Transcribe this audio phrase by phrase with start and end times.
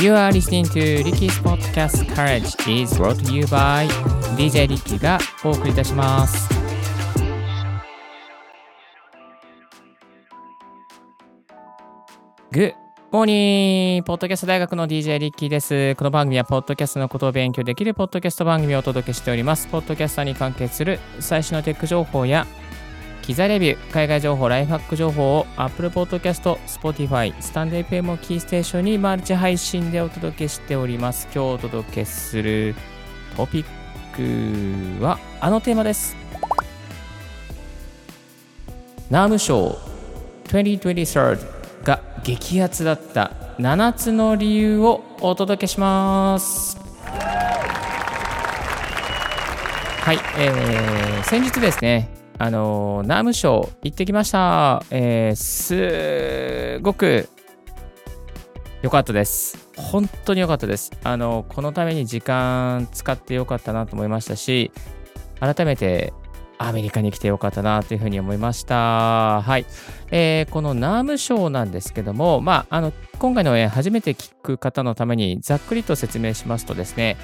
[0.00, 3.88] You are listening to Ricky's Podcast Courage is brought to you by
[4.36, 6.48] DJ リッキーがお送りいたします。
[12.52, 12.74] グッ
[13.10, 15.96] モーニーポッドキャスト大学の DJ リッキーです。
[15.96, 19.66] この番組はポッドキャストのことを勉強できるポッドキャスト番組をお届けしております。
[19.66, 22.46] ポッドキャスターに関係する最新のテック情報や
[23.28, 31.26] 機材レビュー、海外情報、ライフハック情報を Apple Podcast、Spotify、スタンデー FM をキーステーションにマルチ配信でお届けしております。
[31.26, 32.74] 今日お届けする
[33.36, 33.66] トピ
[34.14, 36.16] ックはあのテーマです。
[39.10, 39.76] ナーム賞
[40.44, 46.78] 2023が激アツだった7つの理由をお届けします。
[50.00, 54.84] はい、えー、先日ですね、あのー、ナームショー行ってきました。
[54.90, 57.28] えー、すごく
[58.80, 59.68] 良かったです。
[59.76, 60.92] 本当に良かったです。
[61.02, 64.70] あのーこのために時間使って良かったなと思いましたし、
[65.40, 66.12] 改めて
[66.58, 69.42] アメリカに来てよかったなというふうに思いました。
[69.42, 69.66] はい。
[70.12, 77.16] えーこのナームショーなんですけども、まあ、あの、今回の、えー初めて聞く方のためにざっくりと説明しますとですね、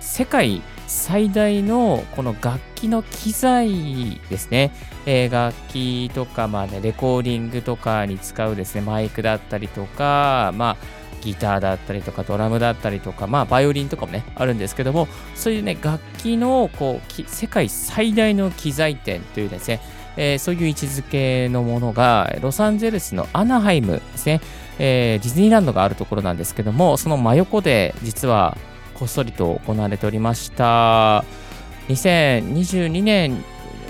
[0.00, 4.72] 世界最大のこの楽器の機材ですね、
[5.06, 10.76] えー楽器とか、まあね、レコーディングとかに使うですね、マイクだったりとか、まあ、
[11.20, 15.06] ギターだったりとかドラムだったりとか、まあ、バイオリンとかもね、あるんですけども、
[15.36, 19.80] そういうね、楽器のこうき世界最大の機材店というですね、
[20.16, 24.40] えーそういう位置づけのものが、ロサンゼルスのアナハイムですね、
[24.78, 28.56] えーディズニーランドがあるところなんですけども、その真横で実は
[29.00, 31.24] こっそりと行われておりました。
[31.88, 33.42] 2022年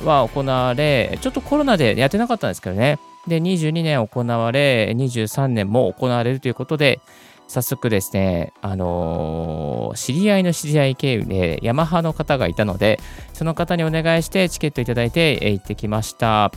[0.05, 3.01] は行われ、ちょっとコロナでやってなかったんですけどね。
[3.27, 7.01] で、22年行われ、23年も行われるということで、
[7.49, 13.01] 早速ですね、あのー知り合いの知り合い経由でヤマハの方がいたので、
[13.33, 16.53] その方にお願いしてチケットいただいて行ってきました。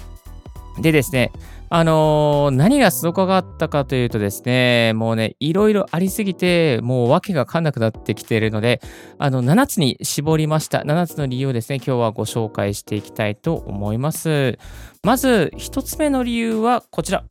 [0.80, 1.31] でですね、
[1.76, 8.80] あのー何がすごかったかというとですね、もうね、いろいろありすぎて、もう訳がわかんなくなってきているので、
[9.18, 10.82] あの、7つに絞りました。
[10.82, 14.60] 7つの理由をですね、今日はご紹介していきたいと思います。
[15.02, 17.24] まず、1つ目の理由はこちら。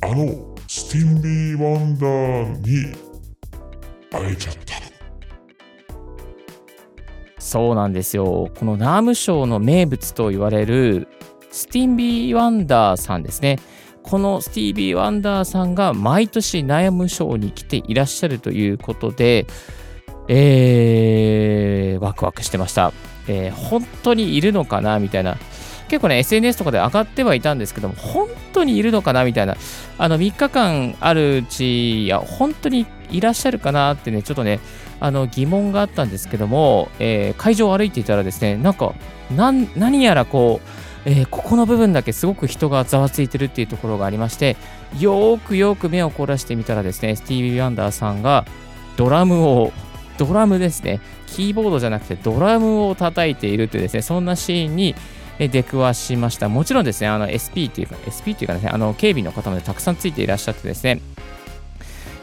[0.00, 2.96] あのスティービー・ワンダーに
[4.10, 4.74] 会えちゃった。
[7.38, 8.48] そうなんですよ。
[8.58, 11.08] このナームショーの名物と言われる
[11.54, 13.60] スティービー・ワンダーさんですね。
[14.02, 19.46] このスティービー・ワンダーさんが毎年ナームショーに来ていらっしゃるということで、
[20.26, 22.92] えー、ワクワクしてました。
[23.28, 25.36] えー本当にいるのかなみたいな。
[25.86, 29.56] 結構ね、SNS とかで上がってはいたんですけども、本当にいるのかなみたいな。
[29.96, 34.58] あの、3日間あるうち、いや、本当にいらっしゃるかなってね、ちょっとね、
[34.98, 38.92] あの疑問があったんですけども、えー会場を歩いていたらですね、なんか、
[39.30, 44.56] 何やらこう、えーここの部分だけすごく人がざわついてるっていうところがありまして、
[44.98, 48.46] よーくよく目を凝らしてみたらですね、スティービー・ワンダーさんが
[48.96, 49.72] ドラムを、
[50.16, 54.94] ドラムですね、キーボードじゃなくてドラムを叩いているというですね、そんなシーンに
[55.38, 56.48] 出くわしました。
[56.48, 61.00] もちろんですね、あの SP っていうか、SP っていうかですね、あの警備の方もたくさんついていらっしゃってですね、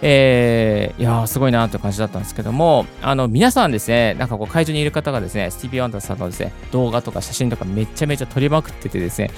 [0.02, 9.32] えーいやーすごいなという感じだったんですけども、あの皆さんですね、なんかこう会場にいる方がですね、スティービー・ワンダーさんのですね、動画とか写真とかめちゃめちゃ撮りまくっててですね、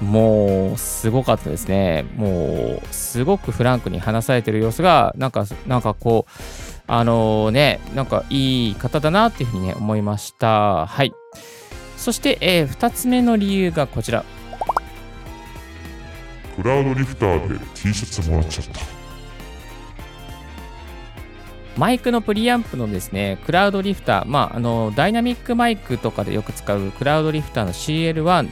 [0.00, 2.04] もうすごかったですね。
[2.16, 6.32] もうすごくフランクに話されてる様子が、なんか、なんかこう、
[6.88, 10.86] あのね、なんかいい方だなっていうふうにね、思いました。
[10.86, 11.12] はい。
[11.96, 14.24] そして、え2つ目の理由がこちら。
[16.56, 19.01] クラウドリフターで T シャツもらっちゃった。
[21.76, 28.50] マイクのプリアンプのですね、クラウドリフター、まあ、あの、ダイナミックマイクとかでよく使うクラウドリフターの CL1、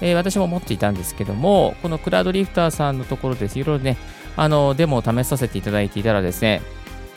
[0.00, 3.96] えー私も持っていたんですけども、このクラウドリフターさんのところです、いろいろね、
[4.36, 6.62] あの、デモを試させていただいていたらですね、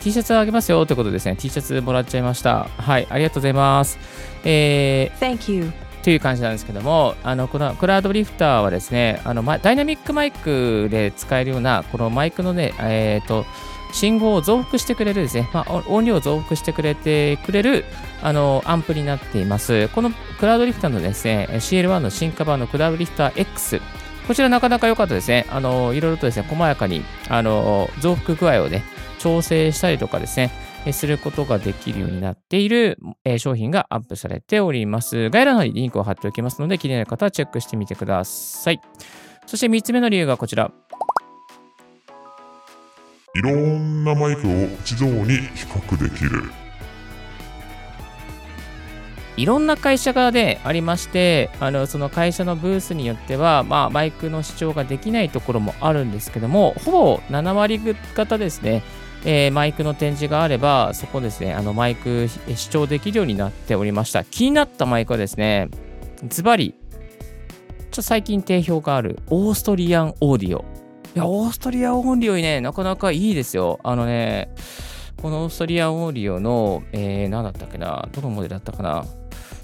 [0.00, 2.68] T シャツあげますよということでですね、T シャツもらっちゃいました。
[2.76, 3.98] はい、ありがとうございます。
[4.44, 5.72] えー Thank you.
[6.02, 13.44] という感じなんですけども、あのこのクラウドリフターはですね、あのまダイナミックマイクで使えるような、このマイクのね、えーと、
[13.92, 17.84] 信号を増幅してくれるですね、まあ、音量を増幅してくれてくれる
[18.22, 19.88] あのアンプになっています。
[19.88, 23.80] このクラウドリフターのですね、CL1 の進化版のクラウドリフター X、
[24.26, 25.46] こちらなかなか良かったですね。
[25.50, 28.84] あのいろいろとですね、細やかにあの増幅具合をね、
[29.18, 30.52] 調整したりとかですね、
[30.92, 35.30] することができるようになっている、え商品がアップされております。
[35.30, 38.80] 概要欄の方にリンクを貼っておきますので、気になる方はチェックしてみてください。
[39.46, 40.70] そして3つ目の理由がこちら。
[43.38, 46.50] いろんなマイクを一堂に比較できる。
[49.36, 58.82] いろんな会社がね、ありまして、あの、その会社のブースによっては、まあ、マイクの視聴ができないところもあるんですけども、ほぼ7割方ですね、
[59.24, 62.26] えーマイクの展示があれば、そこですね、あの、マイク
[62.56, 64.24] 視聴できるようになっておりました。
[64.24, 65.68] 気になったマイクはですね、
[66.26, 70.77] ズバリ、ちょっと最近定評がある、オーストリアンオーディオ。
[71.18, 73.80] いや、オーストリアンオーリオね、なかなかいいですよ。
[73.82, 74.54] あのね、
[75.20, 79.04] このオーストリアオーディオの、えー、何だったっけな、どのモデルだったかな。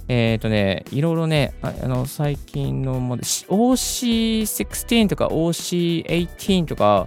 [0.08, 7.06] えっ、とね、いろいろね、あの、最近のモデル、OC16 とか OC18 とか、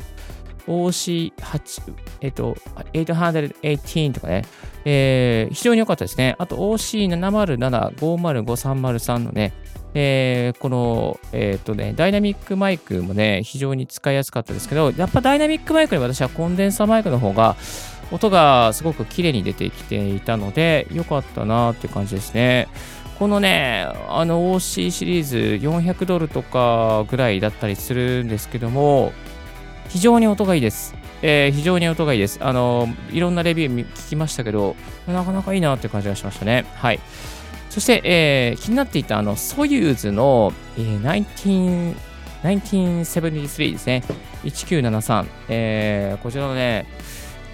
[0.67, 4.45] OC8、えっ、と、818とかね、
[4.85, 6.35] えー非常に良かったですね。
[6.37, 9.53] あと OC707、505、303のね、
[9.93, 17.55] えーこの、えっ、とね、ダイナミックマイクもね、非常に使いやすかったですけど、やっぱダイナミックマイクより私はコンデンサーマイクの方が、
[18.11, 22.67] 音がすごく綺麗に出てきていたので、良かったなっていう感じですね。
[23.19, 29.11] このね、あの OC シリーズ400ドルとかぐらいだったりするんですけども、
[29.89, 30.95] 非常に音がいいです。
[31.21, 32.39] えー非常に音がいいです。
[32.41, 34.75] あの、いろんなレビュー聞きましたけど、
[35.07, 36.65] なかなかいいなって感じがしましたね。
[36.75, 36.99] はい。
[37.69, 41.95] そして、えー気になっていたあの、ソユーズの、えー19
[42.43, 44.03] 1973ですね。
[44.43, 45.25] 1973。
[45.49, 46.85] えーこちらのね、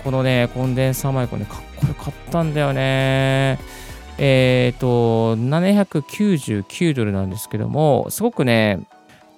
[0.03, 3.59] このね、コンデンサーマイクね、かっこよかったんだよね。
[4.17, 8.81] えっ、と、799ドルなんですけども、すごくね、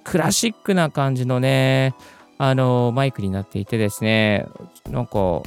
[0.04, 1.94] クラシックな感じのね、
[2.38, 4.46] あの、マイクになっていてですね、
[4.90, 5.42] なんか、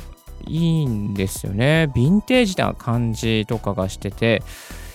[0.47, 1.91] いいんですよね。
[1.95, 4.43] ヴィンテージな感じとかがしてて、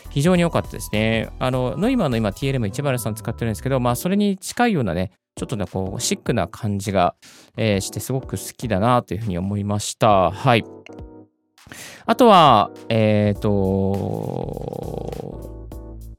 [0.09, 1.29] 非常に良かったですね。
[1.39, 7.15] あの、ノイマーの今 TLM103 使ってるんですけど、まあ、それに近いようなね、ちょっとね、こう、シックな感じが、
[7.57, 10.31] えーして、すごく好きだなというふうに思いました。
[10.31, 10.63] はい。
[12.05, 13.49] あとは、えっ、と、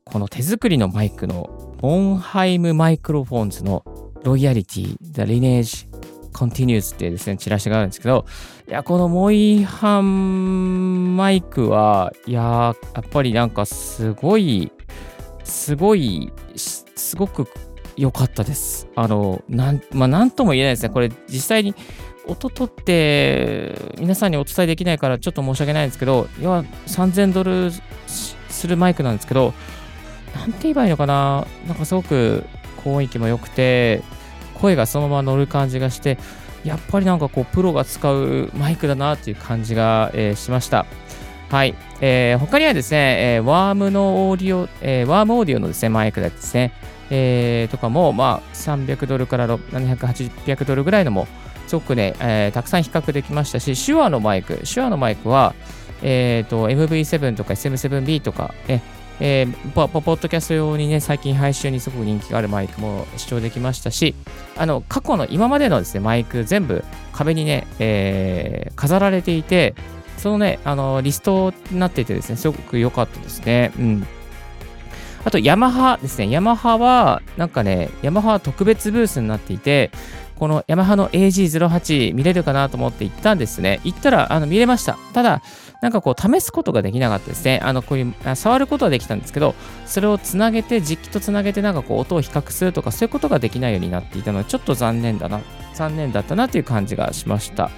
[0.04, 3.84] この手作りのマイクの、ボンハイムマイクロフォンズの
[4.24, 5.86] ロイヤリティ、The Lineage
[6.32, 8.26] Continues ってですね、チラシがあるんですけど、
[8.66, 14.72] いや、このモイハンマイクは、いや、やっぱりなんかすごい、
[15.44, 17.46] すごい、すごく
[17.96, 18.88] 良かったです。
[18.96, 20.88] あの、なん、まあ、なんとも言えないですね。
[20.88, 21.74] これ、実際に
[22.26, 27.70] 音取って、皆さんにお伝えできないから、ちょっと申し訳ないんですけど、要は3000ドル
[28.48, 29.52] するマイクなんですけど、
[30.34, 32.44] なんて言えばいいのかななんかすごく
[32.82, 34.02] 高音域も良くて、
[34.54, 36.18] 声がそのまま乗る感じがして、
[36.64, 40.86] やっぱりなんかこう、プロが使うマイクだなっていう感じが、えーしました。
[41.50, 41.74] はい。
[42.00, 46.72] えー他にはですね、えーワームのオーディオ、えーワームオーディオのですね、マイクですね、
[47.10, 49.96] えーとかも、まあ、300ドルから700、
[50.46, 51.28] 800ドルぐらいのも、
[51.66, 55.54] すごくね、えーたくさん比較できましたし、手話のマイク、手話のマイクは、
[56.02, 58.82] えーと、MV7 とか SM7B とか、ね、
[59.20, 64.14] えーポポポッドキャスト用にね、最近配信にすごく人気があるマイクも視聴できましたし、
[64.56, 69.74] あの、過去の今までのですね、マイク全部壁にね、えー飾られていて、
[70.18, 73.72] そのね、あの、リストになっていてですね、すごく良かったですね。
[73.78, 74.06] うん。
[75.24, 76.30] あと、ヤマハですね。
[76.30, 79.90] ヤマハは、なんかね、ヤマハ特別ブースになっていて、
[80.38, 83.80] このヤマハの AG08 見れるかなと思って行ったんですね。
[83.84, 84.98] 行ったら、あの、見れました。
[85.12, 85.42] ただ、
[85.84, 87.60] なんかこう、試すことができなかったですね。
[87.62, 95.42] あの、こういう、触ることはできたんですけど、それをつなげて、実機とつなげて、なんかこう、音を比較するとか、そういうことができないようになっていたので、ちょっと残念だな、
[95.74, 97.70] 残念だったなという感じがしました。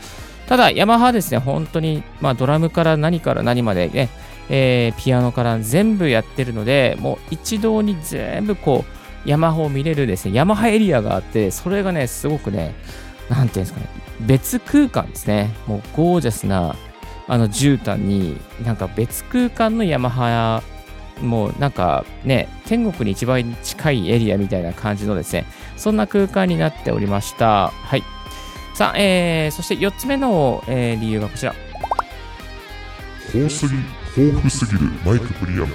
[0.47, 4.09] ただ、ヤマハですね、本当に、まあ、ドラムから何から何までね、
[4.51, 8.85] えーピアノから全部やってるので、もう一堂に全部こ
[9.27, 12.73] う、ヤマハを見れるですね、ヤマハエリアがあって、それがね、すごくね、
[13.29, 13.89] なんていうんですかね、
[14.21, 15.51] 別空間ですね。
[15.67, 16.77] もうゴージャスな、
[17.28, 20.62] あの、絨毯に、なんか別空間のヤマハ、
[21.23, 25.45] もうなんかね、天国に一番近いエリアみたいな感じのですね、
[25.76, 27.68] そんな空間になっておりました。
[27.68, 28.02] はい。
[28.75, 31.54] さあ、えー、そして4つ目の、えー理由がこちら。
[33.35, 33.75] 豊すぎ、
[34.16, 35.75] 豊富すぎるマイクプリアンプ。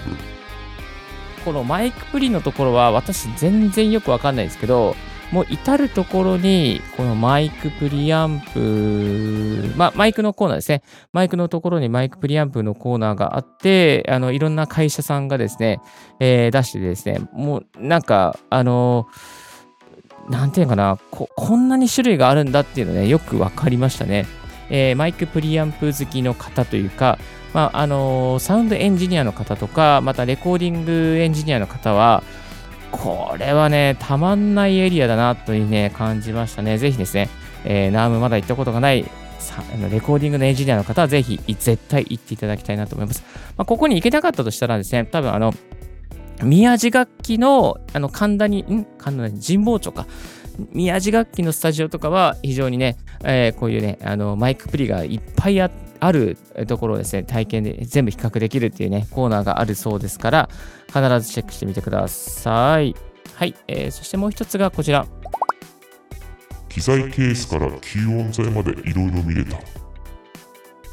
[1.44, 4.96] このマイクプリのところは私全然よくわかんないですけど、
[5.32, 10.84] もう至るところにこのマイクプリアンプ、まあマイクのコーナーですね。
[11.14, 15.80] マイクのところにマイクプリアンプのコーナーがあって、あのいろんな会社さんがですね、
[16.20, 19.08] えー出してですね、もうなんかあの
[20.30, 24.28] なんていうかなこ、こんなに種類があるんだっていうのね、よくわかりましたね。
[24.70, 27.18] えーマイクプリアンプ好きの方というか、
[27.54, 32.22] まああのサウンドエンジニアの方とか、またレコーディングエンジニアの方は、
[32.92, 36.78] これはね、たまんないエリアだなというね、感じましたね。
[36.78, 37.30] ぜひですね、
[37.64, 39.06] えーナームまだ行ったことがない、
[39.90, 43.24] レコーディングのエンジニアの方はぜひ絶対行っていただきたいなと思います。
[43.58, 45.54] まあ、ここに行けなかったとしたらですね、多分あの、
[46.44, 48.86] 宮地楽器の、あの、神田に、ん？
[48.98, 49.42] 神田に？
[49.42, 50.08] 神保町か。
[50.72, 56.36] 宮地楽器のスタジオとかは非常にね、えー、こういうね、あの、マイクプリがいっぱいあってある
[56.68, 60.50] ところをですね、体験で全部比較できるっていうね、コーナーがあるそうですから、
[60.88, 62.96] 必ずチェックしてみてください。
[63.36, 65.06] はい、えー、そしてもう一つがこちら。
[66.70, 69.60] 機材ケースから吸音材までいろいろ見れた。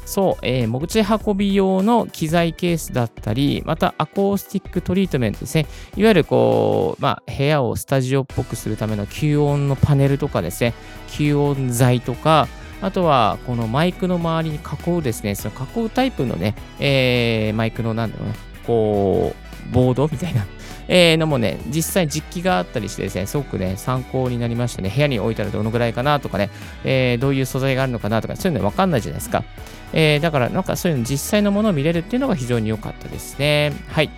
[0.05, 5.65] そう、えー、持ち運び用の機材ケースだったり、またアコースティックトリートメントですね。
[5.95, 10.73] いわゆるこう、まあ、部屋をスタジオっぽくするための吸音のパネルとかですね、
[11.07, 12.47] 吸音材とか、
[12.81, 18.33] あとは、このマイクの周りに囲うですね、その囲うタイプのね、えー、マイクのなんだろうな、
[18.65, 19.35] こ
[19.69, 20.45] う、ボードみたいな、
[20.87, 24.91] えー、のもね、実際実機があったりしてですね、すごくね、参考になりましたね。
[24.93, 26.49] 部屋に置いたらどのぐらいかなとかね、
[26.83, 29.43] えー、どういう素材があるのかなとか、そういうのわかんないじゃないですか。
[29.91, 33.73] えー、だから、なんかそういうの実際のものを見れるっていうのが非常に良かったですね。
[33.89, 34.09] はい。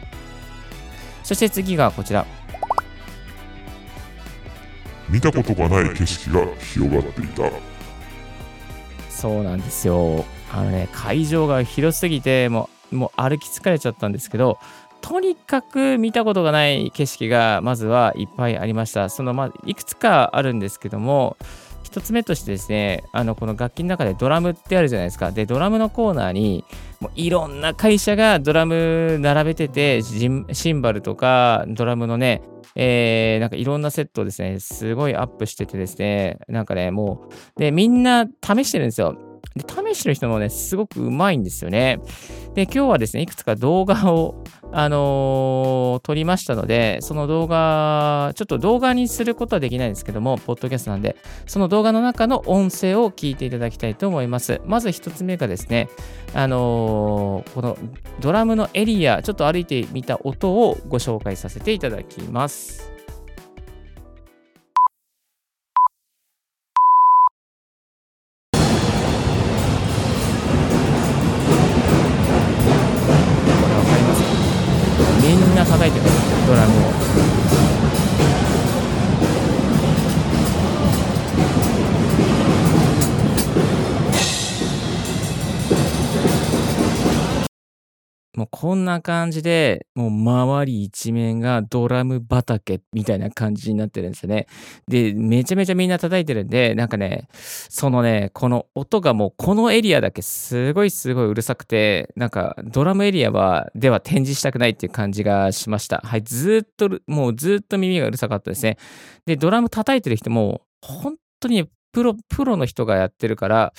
[1.23, 2.25] そして次がこちら。
[5.09, 7.70] 見たことがない景色が広がっていた。
[9.21, 10.25] そうなんですよ。
[10.51, 14.57] あのね、会場が広すぎて、もう、もう歩き疲れちゃったんですけど、
[15.01, 19.09] とにかく見たことがない景色がまずはいっぱいありました。
[19.09, 21.37] そのまいくつかあるんですけども、
[21.91, 25.31] 1つ目としてですね、あのこの楽器の中でドラムってあるじゃないですか。
[25.31, 26.63] で、ドラムのコーナーに、
[26.99, 32.41] もういろんな会社がドラム並べてて、シンバルとかドラムのね、
[32.75, 37.25] えー、なんかいろんなセットをですね、すごいアップしててですね、なんかね、も
[37.57, 39.17] う、で、みんな試してるんですよ。
[39.55, 41.99] で、試してる人もね、すごくうまいんですよね。
[42.53, 51.17] で、今日はですね、いくつか動画を、あのー、撮りましたので、その動画、ちょっと動画にすることはできないんですけども、ポッドキャストなんで、
[51.47, 54.61] その動画の中の音声を聞いていただきたいと思います。
[54.65, 55.89] まず一つ目がですね、
[56.33, 57.77] あのー、この
[58.21, 62.90] ドラムのエリア、ちょっと歩いてみた音をご紹介させていただきます。
[88.61, 94.45] こんな感じで、もう周り一面がドラム畑みたいな感じになってるんですよね。
[94.87, 105.99] で、めちゃめちゃみんな叩いてるんで、なんかね、そのね、この音がもうこのエリアだけすごいすごいうるさくて、なんかドラムエリアは、では展示したくないっていう感じがしました。
[106.05, 108.77] はい、ずっと、もうずっと耳がうるさかったですね。
[109.25, 113.73] で、ドラム叩いてる人も、本当にプロ、プロの人がやってるから、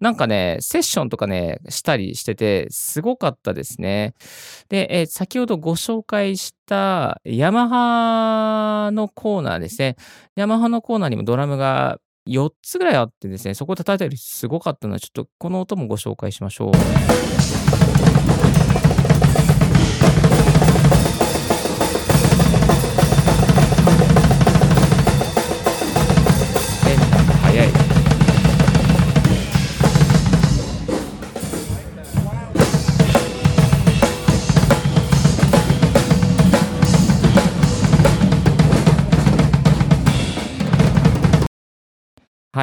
[0.00, 4.14] なんかね、セッションとかね、したりしてて、すごかったですね。
[4.68, 9.96] で、え、先ほどご紹介したヤマハのコーナーですね。
[10.36, 18.05] ヤマハのコーナーにもドラムが4つぐらいあってですね、そこ叩いたりすごかったので、ちょっとこの音もご紹介しましょう。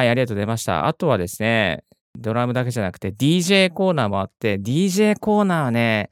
[0.04, 0.86] はい、ありがとうございました。
[0.86, 1.84] あとはですね、
[2.16, 6.10] ドラムだけじゃなくて DJ コーナーもあって、DJ コーナーはね、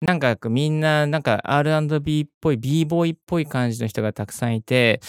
[0.00, 5.00] なんかみんななんか R&B っぽい、b ボーイっぽい感じの人がたくさんいて、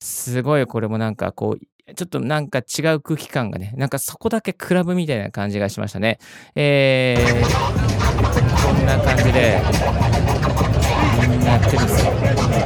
[0.00, 6.18] すごいこれもなんかこう、ちょっとなんか違う空気感がね、なんかそこだけクラブみたいな感じがしましたね。
[6.54, 9.60] えー、こんな感じで、
[11.28, 12.61] みんなやってるんですよ。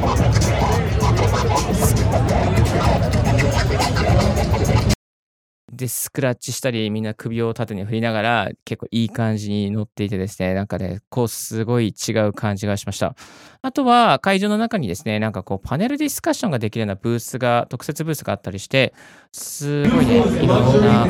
[5.77, 13.15] で、スクラッチしたり、みんな首を縦に振りながら、結構いい感じに乗っていてですね、なんかね、こう、すごい違う感じがしました。
[13.61, 18.93] あとは、会場の中にですね、なんかこう、パネルディスカッションができるようなブースが、特設ブースがあったりして、
[19.31, 21.07] すごいね、いろんな。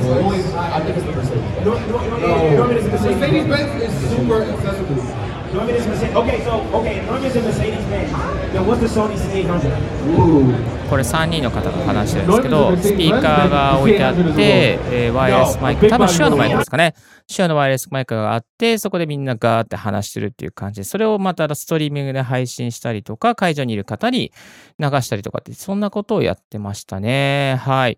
[10.89, 16.95] これ3人の方が話してるんですけど、スピーカーが置いてあって、えー、ワイヤレスマイク、多分手話のマイクですかね。
[17.27, 24.31] 手話のワイヤレスマイクがあって、そこでみんなガーって話してるっていう感じで、それをまたストリーミングで配信したりとか、会場にいる方に
[24.79, 27.57] 流したりとかって、そんなことをやってましたね。
[27.61, 27.97] はい。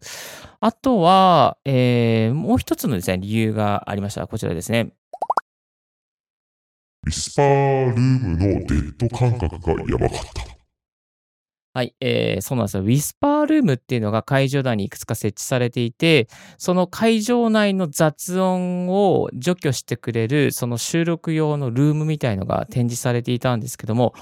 [0.60, 4.26] あとは、えー、もう一つのですね、理由がありました。
[4.26, 4.90] こちらですね。
[7.10, 10.44] ウィスパールームのデッド感覚がやばかった。
[11.74, 12.84] はい、えー、そうなんですよ。
[12.84, 16.28] ウィスパールームっていうのが会場内にいくつか設置されていて、
[16.60, 24.14] その会場内の雑音を除去してくれる、その収録用のルームみたいのが展示されていたんですけども、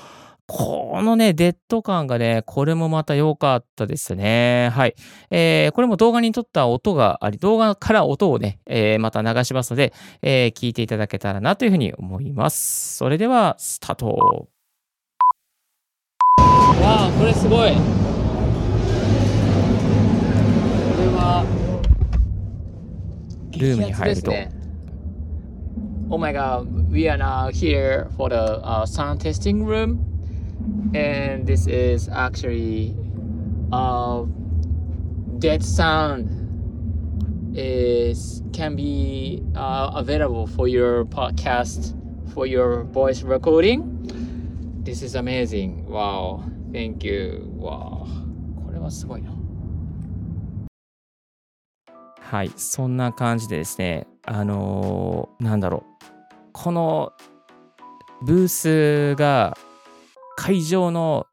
[0.50, 4.70] このね、デッド感がね、これもまた良かったですね。
[4.74, 4.96] はい。
[5.30, 12.96] えー、これも動画に撮った音があり、動画から音をね、えー、また流しますので、えー、聞いていただけたらなというふうに思います。
[12.96, 14.08] それでは、スタート。
[14.08, 14.48] わ
[16.40, 17.72] あ、これすごい。
[17.72, 17.76] こ
[20.98, 21.46] れは、
[23.58, 24.32] ルームに入ると。
[26.10, 30.17] Oh my god, we are now here for the、uh, sound testing room.
[30.94, 32.96] And this is actually
[33.72, 34.24] uh,
[35.40, 36.34] dead sound
[37.56, 41.94] is can be uh, available for your podcast
[42.34, 43.84] for your voice recording
[44.84, 48.06] this is amazing wow thank you wow
[48.66, 49.32] これはすごいな
[52.20, 56.06] はいそんな感じでですねあのー、なんだろう
[56.52, 57.14] この
[58.22, 59.58] ブースが
[60.38, 61.28] 会場の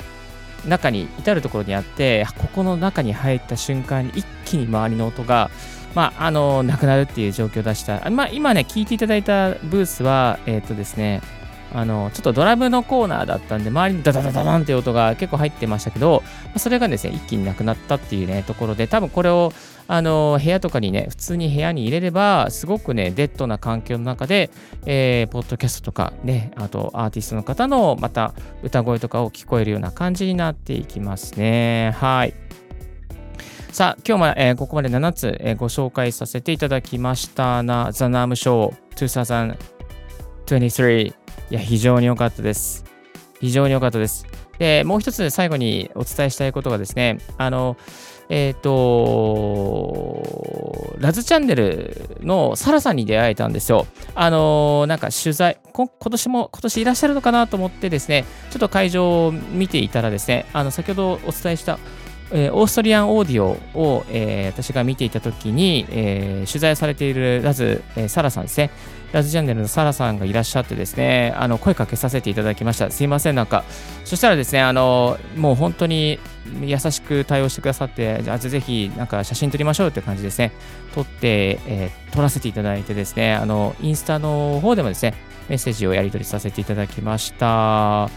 [0.66, 5.50] 中に至るところにあってここの中に入った瞬間に一気に周りの音が
[5.94, 8.10] まあ、あの、なくなるっていう状況を出した。
[8.10, 11.22] まあ、今ね、聞いていただいたブースは、えっ、ー、とですね、
[11.72, 16.22] あの、ちょっとドラムのコーナーだったんで、周りにダダダダダンっていう音が結構入ってましたけど、
[16.56, 19.52] それがですね、一気になくなったっていうね、ところで、多分これを、
[19.86, 24.50] あの、部屋とかにね、普通に部屋に入れれば、すごくね、デッドな環境の中で、
[24.86, 31.92] えー、ポッドキャストとかね、あとアーティストの方のまた歌声とかを聞こえるような感じになっていきますね。
[31.96, 32.34] はい。
[33.72, 39.54] さあ、今日も、えー、ここまで7つ、えー、ご紹介させていただきましたな、ザ・ナームショー
[40.46, 41.08] 2023。
[41.08, 41.14] い
[41.50, 42.84] や、非常に良かったです。
[43.40, 44.26] 非常に良かったです。
[44.58, 47.76] で、もう一つ最後にお伝えしたいことがですね、あの、
[48.28, 50.22] えっ、ー、と、
[50.98, 53.86] ラズチャンネルのサラさんに出会えたんですよ。
[54.14, 61.78] あの、なんか取材、今年も、今年いらっしゃるのかなと思ってですね、ちょっと会場を見ていたらですね、あの、先ほどお伝えした、
[62.34, 68.70] えー、オーストリアンオーディオを、えー、私が見ていたときに、えー、取材されているラズ、えー、サラさんですね。
[69.12, 72.90] ラズチャンネルのサラさんがいらっしゃってですね、あの声かけさせていただきました。
[72.90, 73.62] すいません、なんか、
[74.04, 76.18] そしたらですね、あのもう本当に
[76.60, 80.50] 優しく対応してくださって、じゃあぜひなんか写真撮りましょうって感じですね、
[80.96, 85.14] 撮って、え、撮らせていただいてですね、あのインスタの方でもですね、
[85.48, 88.10] メッセージをやり取りさせていただきました。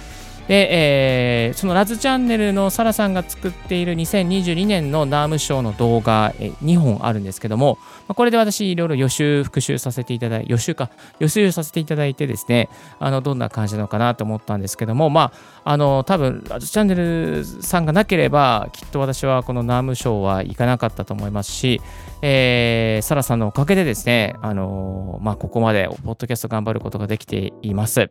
[0.48, 15.34] で、えー、そのラズチャンネルのサラさんが作っている2022年のナームショーの動画、え、2本あるんですけども、ま、これで私いろいろ予習、復習させていただいて、予習か、予習させていただいてですね、あの、どんな感じなのかなと思ったんですけども、ま
[15.66, 21.82] あ、あの、多分、ラズチャンネルさんがなければ、きっと私はこのナームショーは行かなかったと思いますし、
[22.22, 28.10] えー、サラさんのおかげでですね、あのまあ、ここまでポッドキャスト頑張ることができています。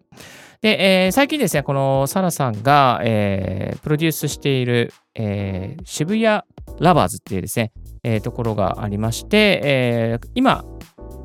[0.63, 6.43] で、えー、最近ですね、このサラさんが、えー、プロデュースしている、えー、渋谷
[6.81, 10.65] ラバーズっていうですね、えー、ところがありまして、えー、今、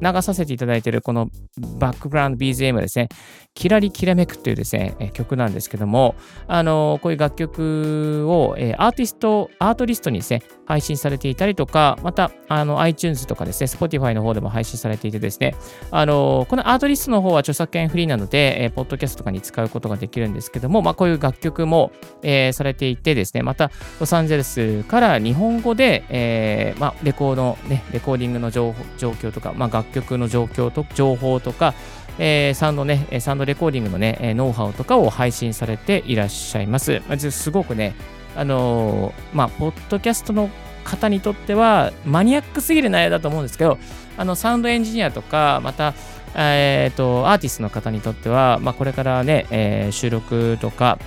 [0.02, 1.30] 流させていただいているこの
[1.78, 3.10] バックグラウンド BGM ですね、
[3.54, 6.16] キラリキラメクというですね、曲なんですけども、
[6.48, 15.54] あの、こういう楽曲を、えアーティスト、アートリストにですね、配信されていたりとか、また、あの、iTunes とかですね、Spotify の方でも配信されていてですね、
[15.92, 21.92] あの、このアートリストの方は著作権フリーなので、えー、ポッドキャストとかに使うことができるんですけども、まあ、こういう楽曲も、
[22.24, 31.74] えー、されていてですね、また、ロサンゼルスから日本語で、えー、まあ、レコード、ね、レコーディングの状況とか、まあ、楽曲の状況と、情報とか、
[32.20, 37.02] えー、サウンドね、サウンドレコーディングのね、ノウハウとかを配信されていらっしゃいます。
[37.32, 37.96] すごくね、
[38.36, 40.50] あのー、まあ、ポッドキャストの
[40.84, 43.78] 方にとってはマニアックすぎる内容だと思うんですけど、
[44.18, 45.94] あの、サウンドエンジニアとか、また、
[46.36, 50.98] えっ、ー、と、アーティストの方にとっては、まあ、これからね、えー、収録とか、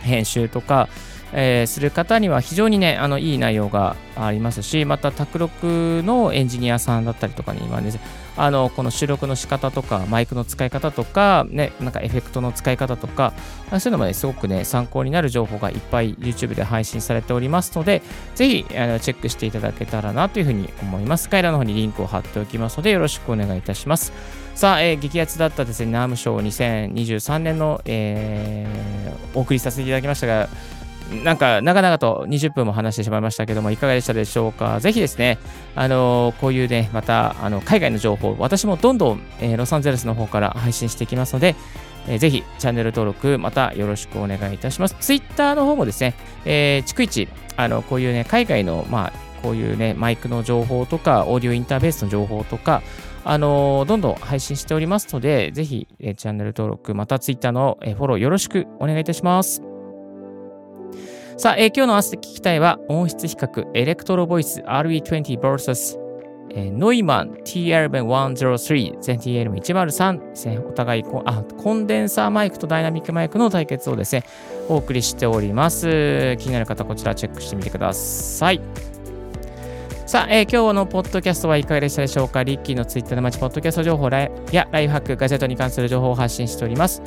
[0.00, 0.88] 編集とか、
[1.32, 7.92] えー、する方には非常にね、あのいい内容がありますし、また、卓録のエンジニアさんだったりとかにはね、
[8.36, 13.32] あのこの収録の仕方とか、マイクの使い方とか、ね、なんかエフェクトの使い方とか、
[13.70, 18.02] そういうのもね、すごくね、参考になる情報がいっぱい YouTube で配信されておりますので、
[18.34, 21.28] ぜひあのチェックしていただけたらなというふうに思います。
[21.28, 24.12] 概要欄の方にリンクを貼っておきますので、よろしくお願いいたします。
[24.54, 30.48] さあ、えー、激アツだったですね、ナームショー2023年の、えー、お送りさせていただきましたが、
[31.24, 34.80] なんか長々と20分も話してしまいましたけども、いかがでしたでしょうか？
[34.80, 35.38] ぜひですね、
[35.74, 41.56] あのこういうね、またあの海外の情報、私もどんどん、えー、ロサンゼルスの方から配信していきますので、
[42.06, 44.96] えー、ぜひチャンネル登録、またよろしくお願いいたします。
[45.00, 52.82] ツイッターの方もですね、えー、逐一、あのこういうね、海外の、まあ、こういうね、マイクの情報とか、オーディオインターフェースの情報とか、
[53.24, 59.69] あの、どんどん配信しておりますので、ぜひ、え、チャンネル登録、またツイッターの、え、フォローよろしくお願いいたします。
[61.40, 65.98] さあ、えー、今日の明日聞きたいは、音質比較、エレクトロボイス RE20 vs
[66.50, 70.58] えー、ノイマン TR103 全 TL103 ですね。
[70.58, 74.24] お互いコあコンデンサーマイクとダイナミックマイクの対決をですね、
[74.68, 76.36] お送りしております。
[76.38, 78.60] 気になる方、こちらチェックしてみてください。
[80.04, 82.42] さあ、えー、今日のポッドキャストはいかがでしたでしょうか？
[82.42, 84.10] リッキーのツイッターで待ちポッドキャスト情報
[84.52, 87.00] やライフハック、ガジェットに関する情報を発信しております。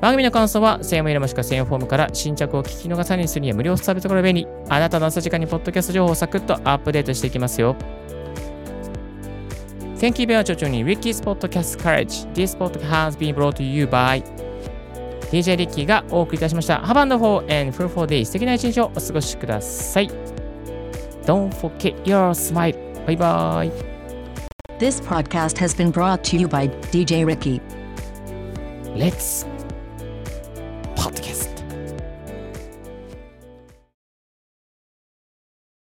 [0.00, 4.46] 番組の感想は、専用メールもしくは専用フォームから新着を聞き逃さにするには無料サービスころ便利。
[4.68, 7.74] あなたの朝時間にポッドキャスト情報をサクッとアップデートしていきますよ。
[9.98, 12.26] Thank you very much for joining Ricky's Podcast Courage.
[12.34, 14.22] This podcast has been brought to you by
[15.30, 16.80] DJ リッキーがお送りいたしました。
[16.80, 18.24] Have a wonderful and fruitful day.
[18.26, 20.10] 素敵な一日をお過ごしください。
[21.24, 22.76] Don't forget your smile.
[23.06, 23.72] Bye bye.
[24.78, 27.62] This podcast has been brought to you by DJ Ricky.
[28.94, 29.46] Let's